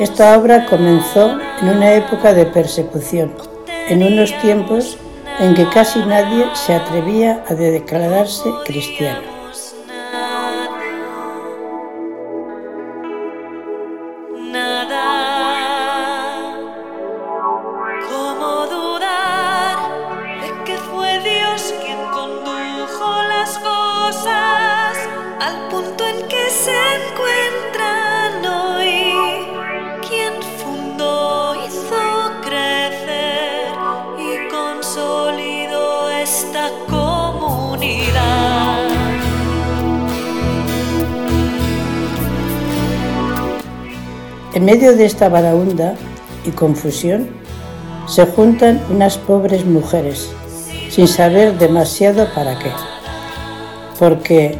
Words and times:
Esta 0.00 0.38
obra 0.38 0.64
comenzó 0.64 1.38
en 1.60 1.68
una 1.68 1.92
época 1.92 2.32
de 2.32 2.46
persecución, 2.46 3.34
en 3.88 4.02
unos 4.02 4.32
tiempos 4.40 4.96
en 5.38 5.54
que 5.54 5.68
casi 5.68 5.98
nadie 6.00 6.46
se 6.54 6.74
atrevía 6.74 7.44
a 7.46 7.54
declararse 7.54 8.50
cristiano. 8.64 9.29
En 44.52 44.64
medio 44.64 44.96
de 44.96 45.04
esta 45.04 45.28
baraunda 45.28 45.94
y 46.44 46.50
confusión, 46.50 47.28
se 48.06 48.26
juntan 48.26 48.80
unas 48.90 49.16
pobres 49.16 49.64
mujeres, 49.64 50.30
sin 50.90 51.08
saber 51.08 51.58
demasiado 51.58 52.26
para 52.34 52.58
qué. 52.58 52.70
Porque 53.98 54.58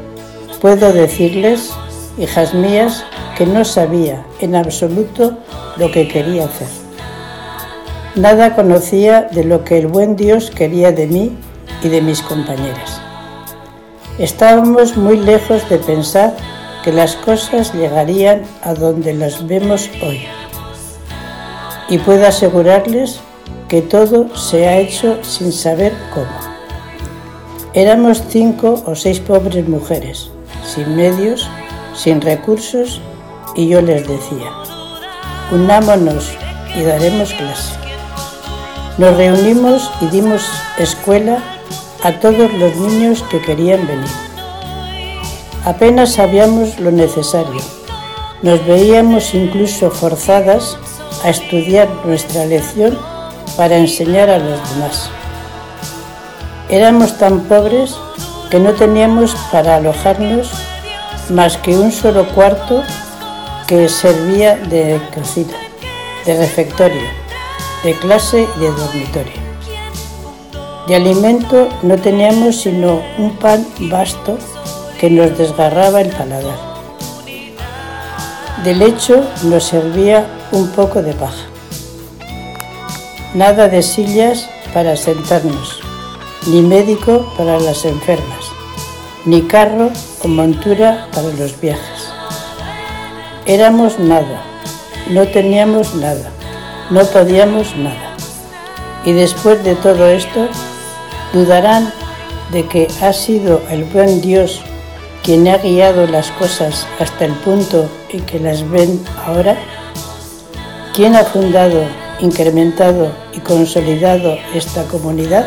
puedo 0.60 0.92
decirles, 0.92 1.70
hijas 2.18 2.54
mías, 2.54 3.04
que 3.36 3.46
no 3.46 3.64
sabía 3.64 4.24
en 4.40 4.54
absoluto 4.54 5.38
lo 5.76 5.90
que 5.90 6.08
quería 6.08 6.44
hacer. 6.44 6.68
Nada 8.14 8.54
conocía 8.54 9.22
de 9.22 9.44
lo 9.44 9.64
que 9.64 9.78
el 9.78 9.86
buen 9.86 10.16
Dios 10.16 10.50
quería 10.50 10.92
de 10.92 11.06
mí 11.06 11.36
y 11.82 11.88
de 11.88 12.00
mis 12.00 12.22
compañeras. 12.22 13.00
Estábamos 14.18 14.96
muy 14.96 15.18
lejos 15.18 15.68
de 15.68 15.78
pensar 15.78 16.36
que 16.84 16.92
las 16.92 17.16
cosas 17.16 17.72
llegarían 17.72 18.42
a 18.62 18.74
donde 18.74 19.14
las 19.14 19.46
vemos 19.46 19.90
hoy. 20.02 20.22
Y 21.88 21.98
puedo 21.98 22.26
asegurarles 22.26 23.20
que 23.68 23.82
todo 23.82 24.34
se 24.36 24.68
ha 24.68 24.78
hecho 24.78 25.22
sin 25.22 25.52
saber 25.52 25.92
cómo. 26.12 26.50
Éramos 27.72 28.22
cinco 28.28 28.82
o 28.84 28.94
seis 28.94 29.20
pobres 29.20 29.68
mujeres, 29.68 30.30
sin 30.64 30.96
medios, 30.96 31.48
sin 31.94 32.20
recursos, 32.20 33.00
y 33.54 33.68
yo 33.68 33.80
les 33.80 34.06
decía, 34.06 34.50
unámonos 35.52 36.32
y 36.76 36.82
daremos 36.82 37.32
clase. 37.32 37.74
Nos 38.98 39.16
reunimos 39.16 39.90
y 40.00 40.06
dimos 40.06 40.44
escuela 40.78 41.38
a 42.02 42.12
todos 42.20 42.52
los 42.54 42.76
niños 42.76 43.22
que 43.30 43.40
querían 43.40 43.86
venir. 43.86 44.08
Apenas 45.64 46.14
sabíamos 46.14 46.78
lo 46.80 46.90
necesario. 46.90 47.60
Nos 48.42 48.64
veíamos 48.66 49.34
incluso 49.34 49.90
forzadas 49.90 50.78
a 51.24 51.28
estudiar 51.28 51.88
nuestra 52.04 52.46
lección 52.46 52.98
para 53.56 53.76
enseñar 53.76 54.30
a 54.30 54.38
los 54.38 54.70
demás. 54.70 55.10
Éramos 56.70 57.18
tan 57.18 57.40
pobres 57.40 57.94
que 58.50 58.58
no 58.58 58.72
teníamos 58.72 59.34
para 59.52 59.76
alojarnos 59.76 60.50
más 61.28 61.58
que 61.58 61.76
un 61.76 61.92
solo 61.92 62.26
cuarto 62.28 62.82
que 63.66 63.88
servía 63.88 64.56
de 64.56 65.00
cocina, 65.14 65.54
de 66.24 66.38
refectorio, 66.38 67.08
de 67.84 67.94
clase 67.94 68.46
y 68.56 68.60
de 68.60 68.70
dormitorio. 68.70 69.49
De 70.90 70.96
alimento 70.96 71.68
no 71.82 71.98
teníamos 71.98 72.62
sino 72.62 73.00
un 73.16 73.36
pan 73.36 73.64
vasto 73.82 74.36
que 74.98 75.08
nos 75.08 75.38
desgarraba 75.38 76.00
el 76.00 76.08
paladar. 76.08 76.58
De 78.64 78.74
lecho 78.74 79.24
nos 79.44 79.62
servía 79.66 80.26
un 80.50 80.66
poco 80.72 81.00
de 81.00 81.12
paja. 81.12 81.46
Nada 83.34 83.68
de 83.68 83.84
sillas 83.84 84.50
para 84.74 84.96
sentarnos, 84.96 85.78
ni 86.48 86.60
médico 86.60 87.32
para 87.36 87.60
las 87.60 87.84
enfermas, 87.84 88.46
ni 89.24 89.42
carro 89.42 89.90
o 90.24 90.26
montura 90.26 91.06
para 91.14 91.28
los 91.28 91.60
viajes. 91.60 92.08
Éramos 93.46 94.00
nada, 94.00 94.42
no 95.08 95.28
teníamos 95.28 95.94
nada, 95.94 96.32
no 96.90 97.04
podíamos 97.04 97.76
nada. 97.76 98.16
Y 99.04 99.12
después 99.12 99.62
de 99.62 99.76
todo 99.76 100.08
esto, 100.08 100.48
dudarán 101.32 101.92
de 102.52 102.66
que 102.66 102.88
ha 103.00 103.12
sido 103.12 103.62
el 103.70 103.84
buen 103.84 104.20
Dios 104.20 104.60
quien 105.22 105.46
ha 105.48 105.58
guiado 105.58 106.06
las 106.06 106.30
cosas 106.32 106.86
hasta 106.98 107.26
el 107.26 107.32
punto 107.32 107.88
en 108.10 108.24
que 108.24 108.40
las 108.40 108.68
ven 108.68 109.02
ahora? 109.24 109.56
¿Quién 110.94 111.14
ha 111.14 111.24
fundado, 111.24 111.84
incrementado 112.20 113.12
y 113.32 113.40
consolidado 113.40 114.38
esta 114.54 114.84
comunidad? 114.84 115.46